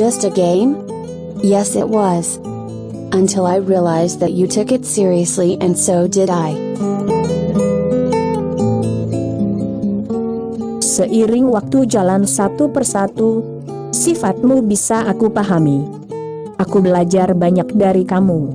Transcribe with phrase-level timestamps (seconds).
[0.00, 0.80] just a game?
[1.44, 2.40] Yes, it was.
[3.12, 6.56] Until I realized that you took it seriously, and so did I.
[10.80, 13.44] Seiring waktu jalan satu persatu,
[13.92, 15.84] sifatmu bisa aku pahami.
[16.56, 18.48] Aku belajar banyak dari kamu.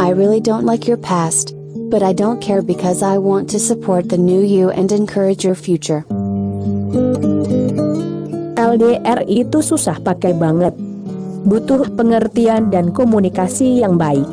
[0.00, 1.52] I really don't like your past,
[1.92, 5.52] but I don't care because I want to support the new you and encourage your
[5.52, 6.08] future.
[8.68, 10.76] LDR itu susah pakai banget.
[11.48, 14.28] Butuh pengertian dan komunikasi yang baik.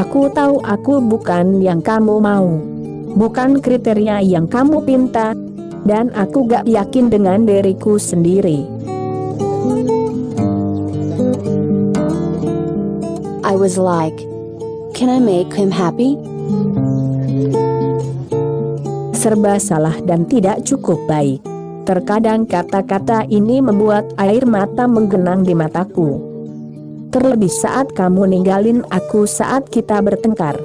[0.00, 2.48] Aku tahu aku bukan yang kamu mau.
[3.12, 5.36] Bukan kriteria yang kamu pinta.
[5.84, 8.64] Dan aku gak yakin dengan diriku sendiri.
[13.44, 14.16] I was like,
[14.96, 16.16] Can I make him happy?
[19.16, 21.49] Serba salah dan tidak cukup baik.
[21.88, 26.20] Terkadang kata-kata ini membuat air mata menggenang di mataku.
[27.10, 30.60] Terlebih saat kamu ninggalin aku saat kita bertengkar.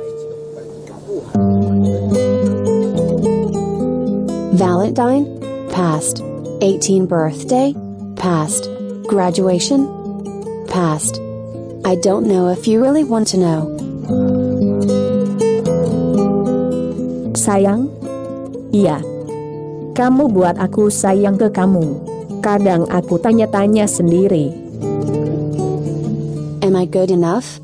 [4.56, 5.26] Valentine?
[5.72, 6.22] Past.
[6.62, 7.74] 18 birthday?
[8.16, 8.70] Past.
[9.10, 9.88] Graduation?
[10.68, 11.20] Past.
[11.84, 13.62] I don't know if you really want to know.
[17.36, 17.92] Sayang?
[18.74, 19.15] Iya.
[19.96, 22.04] Kamu buat aku sayang ke kamu.
[22.44, 24.52] Kadang aku tanya-tanya sendiri.
[26.60, 27.64] Am I good enough?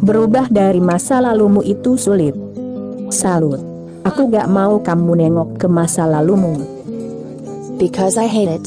[0.00, 2.32] Berubah dari masa lalumu itu sulit.
[3.12, 3.60] Salut.
[4.08, 6.64] Aku gak mau kamu nengok ke masa lalumu.
[7.76, 8.64] Because I hate it.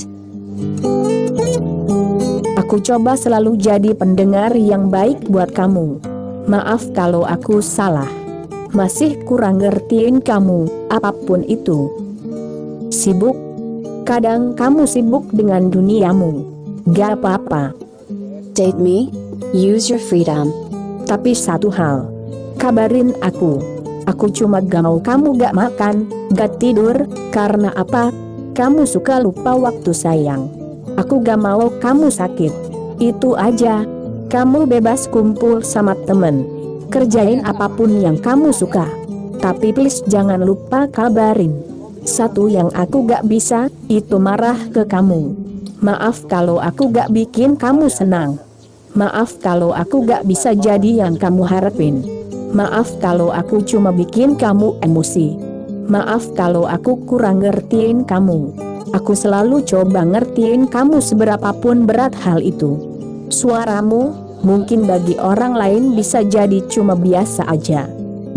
[2.62, 6.11] Aku coba selalu jadi pendengar yang baik buat kamu.
[6.52, 8.12] Maaf kalau aku salah.
[8.76, 11.88] Masih kurang ngertiin kamu, apa pun itu.
[12.92, 13.40] Sibuk?
[14.04, 16.44] Kadang kamu sibuk dengan duniamu.
[16.92, 17.72] Gak apa-apa.
[18.52, 19.08] Date me?
[19.56, 20.52] Use your freedom.
[21.08, 22.12] Tapi satu hal.
[22.60, 23.64] Kabarin aku.
[24.12, 26.04] Aku cuma gak mau kamu gak makan,
[26.36, 28.12] gak tidur, karena apa?
[28.52, 30.52] Kamu suka lupa waktu sayang.
[31.00, 32.52] Aku gak mau kamu sakit.
[33.00, 33.88] Itu aja.
[34.32, 36.48] Kamu bebas kumpul sama temen.
[36.88, 38.88] Kerjain apa pun yang kamu suka.
[39.44, 41.52] Tapi please jangan lupa kabarin.
[42.08, 45.36] Satu yang aku gak bisa, itu marah ke kamu.
[45.84, 48.40] Maaf kalau aku gak bikin kamu senang.
[48.96, 52.00] Maaf kalau aku gak bisa jadi yang kamu harapin.
[52.56, 55.36] Maaf kalau aku cuma bikin kamu emosi.
[55.92, 58.56] Maaf kalau aku kurang ngertiin kamu.
[58.96, 62.80] Aku selalu coba ngertiin kamu seberapapun berat hal itu.
[63.32, 67.86] Suaramu, mungkin bagi orang lain bisa jadi cuma biasa aja.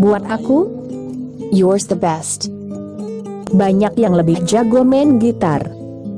[0.01, 0.69] Buat aku,
[1.55, 2.51] Yours the best.
[3.55, 5.63] banyak yang lebih jago main gitar.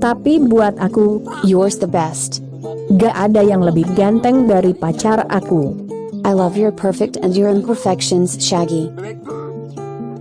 [0.00, 2.40] Tapi buat aku, Yours the best.
[2.96, 5.74] gak ada yang lebih ganteng dari pacar aku.
[6.24, 8.90] I love your perfect and your imperfections, Shaggy.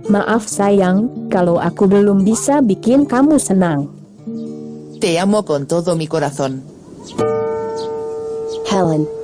[0.06, 3.90] Maaf sayang, kalau aku belum bisa bikin kamu senang.
[5.02, 6.62] Te amo con todo mi corazón.
[8.66, 9.15] Helen.